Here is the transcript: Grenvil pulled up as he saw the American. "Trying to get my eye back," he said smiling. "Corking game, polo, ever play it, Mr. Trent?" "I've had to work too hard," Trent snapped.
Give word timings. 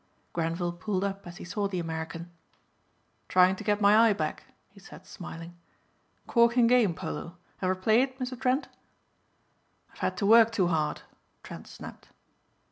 Grenvil 0.33 0.71
pulled 0.73 1.03
up 1.03 1.27
as 1.27 1.37
he 1.37 1.45
saw 1.45 1.67
the 1.67 1.77
American. 1.77 2.31
"Trying 3.27 3.55
to 3.57 3.63
get 3.63 3.79
my 3.81 3.95
eye 4.09 4.13
back," 4.13 4.45
he 4.71 4.79
said 4.79 5.05
smiling. 5.05 5.55
"Corking 6.25 6.65
game, 6.65 6.95
polo, 6.95 7.37
ever 7.61 7.75
play 7.75 8.01
it, 8.01 8.17
Mr. 8.17 8.41
Trent?" 8.41 8.67
"I've 9.93 9.99
had 9.99 10.17
to 10.17 10.25
work 10.25 10.51
too 10.51 10.69
hard," 10.69 11.03
Trent 11.43 11.67
snapped. 11.67 12.07